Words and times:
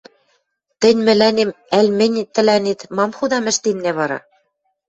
Тӹнь 0.79 1.01
мӹлӓнем 1.05 1.49
ӓль 1.77 1.91
мӹнь 1.99 2.17
тӹлӓнет 2.33 2.79
мам 2.95 3.11
худам 3.17 3.45
ӹштеннӓ 3.51 3.91
вара? 3.97 4.19